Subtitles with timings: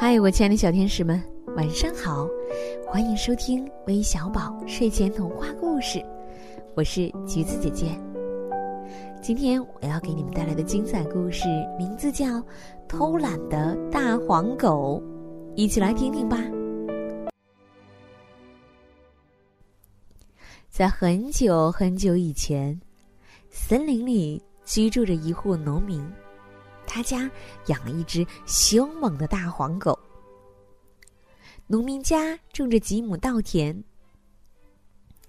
[0.00, 1.20] 嗨，我亲爱的小天使们，
[1.56, 2.24] 晚上好！
[2.86, 6.00] 欢迎收听微小宝睡前童话故事，
[6.76, 8.00] 我是橘子姐姐。
[9.20, 12.26] 今天我要给你们带来的精彩故事名字叫
[12.86, 15.02] 《偷懒的大黄狗》，
[15.56, 16.38] 一起来听听吧。
[20.68, 22.80] 在很久很久以前，
[23.50, 26.08] 森林里居住着一户农民。
[26.88, 27.30] 他家
[27.66, 29.96] 养了一只凶猛的大黄狗。
[31.66, 33.84] 农民家种着几亩稻田。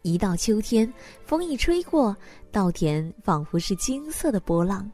[0.01, 0.91] 一到秋天，
[1.25, 2.15] 风一吹过，
[2.51, 4.89] 稻田仿佛是金色的波浪。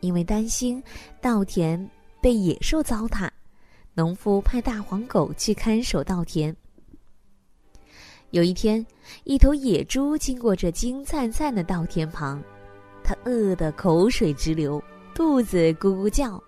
[0.00, 0.82] 因为担心
[1.20, 1.88] 稻田
[2.20, 3.30] 被野兽糟蹋，
[3.94, 6.54] 农夫派大黄狗去看守稻田。
[8.30, 8.84] 有一天，
[9.22, 12.42] 一头野猪经过这金灿灿的稻田旁，
[13.04, 14.82] 它饿得口水直流。
[15.18, 16.40] 肚子咕咕叫，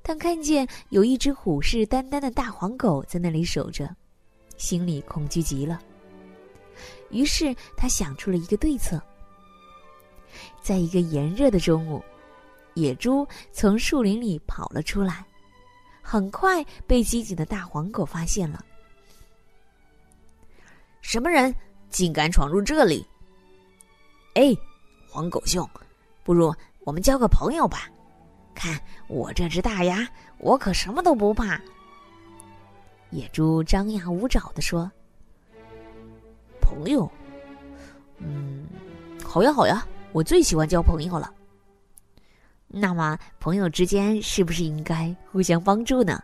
[0.00, 3.92] 但看见有一只虎视眈眈的大黄狗在那里守着，
[4.56, 5.82] 心里恐惧极了。
[7.10, 9.02] 于是他想出了一个对策。
[10.62, 12.00] 在一个炎热的中午，
[12.74, 15.26] 野猪从树林里跑了出来，
[16.00, 18.64] 很快被机警的大黄狗发现了。
[21.00, 21.52] 什么人
[21.90, 23.04] 竟敢闯入这里？
[24.34, 24.56] 哎，
[25.10, 25.68] 黄狗兄，
[26.22, 26.54] 不如。
[26.84, 27.88] 我们交个朋友吧，
[28.54, 30.06] 看我这只大牙，
[30.38, 31.58] 我可什么都不怕。
[33.10, 34.90] 野猪张牙舞爪的说
[36.60, 37.10] ：“朋友，
[38.18, 38.66] 嗯，
[39.24, 41.32] 好呀好呀，我最喜欢交朋友了。
[42.68, 46.22] 那么朋友之间是不是应该互相帮助呢？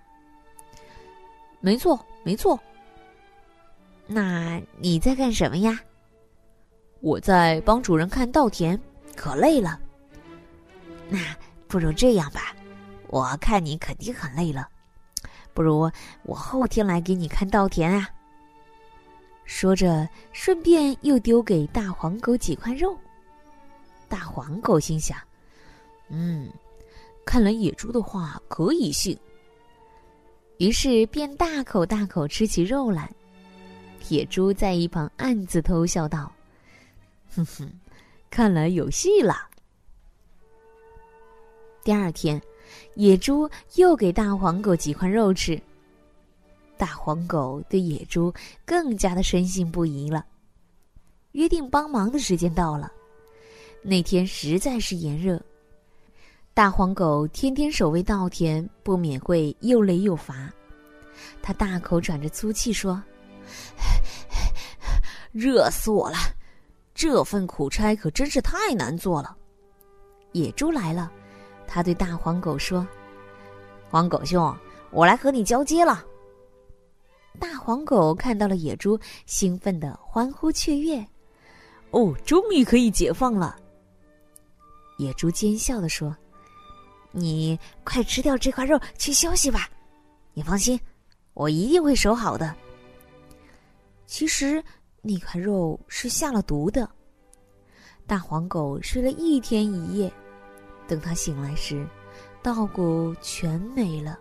[1.61, 2.59] 没错，没错。
[4.07, 5.81] 那你在干什么呀？
[7.01, 8.79] 我在帮主人看稻田，
[9.17, 9.81] 可累了。”
[11.11, 11.19] 那
[11.69, 12.55] 不如这样吧，
[13.09, 14.69] 我看你肯定很累了，
[15.53, 15.91] 不如
[16.23, 18.09] 我后天来给你看稻田啊。
[19.45, 22.97] 说着，顺便又丢给大黄狗几块肉。
[24.09, 25.19] 大黄狗心想
[26.09, 26.49] ：“嗯，
[27.25, 29.19] 看来野猪的话可以信。”
[30.59, 33.11] 于是便大口大口吃起肉来。
[34.09, 36.33] 野猪在一旁暗自偷笑道
[37.35, 37.71] ：“哼哼，
[38.31, 39.49] 看来有戏了。”
[41.83, 42.41] 第二天，
[42.95, 45.61] 野猪又给大黄狗几块肉吃。
[46.77, 48.33] 大黄狗对野猪
[48.65, 50.25] 更加的深信不疑了。
[51.33, 52.91] 约定帮忙的时间到了，
[53.83, 55.41] 那天实在是炎热，
[56.53, 60.53] 大黄狗天天守卫稻田，不免会又累又乏。
[61.43, 63.03] 他大口喘着粗气说
[65.33, 66.17] ：“热死我了，
[66.95, 69.37] 这份苦差可真是太难做了。”
[70.33, 71.13] 野猪来了。
[71.73, 72.85] 他对大黄狗说
[73.89, 74.53] ：“黄狗兄，
[74.91, 76.05] 我来和你交接了。”
[77.39, 80.99] 大黄狗看到了野猪，兴奋的欢呼雀跃
[81.93, 83.57] ：“哦，终于可以解放了！”
[84.99, 86.15] 野猪奸笑的说
[87.13, 89.71] ：“你快吃掉这块肉，去休息吧。
[90.35, 90.79] 你放心，
[91.35, 92.53] 我一定会守好的。”
[94.07, 94.63] 其实
[95.03, 96.91] 那块肉是下了毒的。
[98.09, 100.13] 大黄狗睡了一天一夜。
[100.91, 101.87] 等他醒来时，
[102.43, 104.19] 稻谷全没了。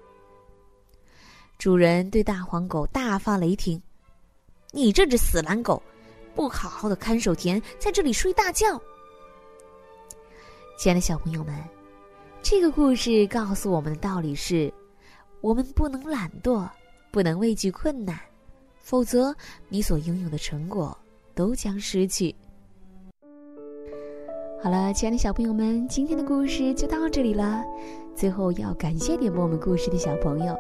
[1.58, 3.82] 主人对大黄狗大发雷霆
[4.72, 5.82] ：“你这只死懒狗，
[6.36, 8.80] 不好好的看守田，在这里睡大觉！”
[10.78, 11.60] 亲爱的小朋友们，
[12.44, 14.72] 这个故事告诉我们的道理是：
[15.42, 16.70] 我们不能懒惰，
[17.10, 18.16] 不能畏惧困难，
[18.78, 19.36] 否则
[19.70, 20.96] 你所拥有的成果
[21.34, 22.34] 都将失去。
[24.62, 27.64] 好了，亲爱的小朋友们，今天的故事就到这里了。
[28.14, 30.54] 最后要感谢点播我们故事的小朋友，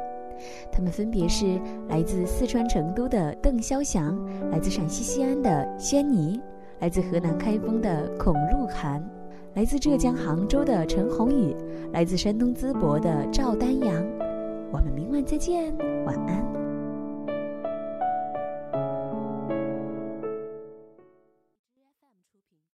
[0.71, 4.17] 他们分别是来自四川成都的邓潇翔，
[4.51, 6.39] 来自陕西西安的轩尼，
[6.79, 9.03] 来自河南开封的孔露涵，
[9.55, 11.53] 来自浙江杭州的陈宏宇，
[11.91, 13.93] 来自山东淄博的赵丹阳。
[14.71, 15.75] 我们明晚再见，
[16.05, 16.58] 晚安。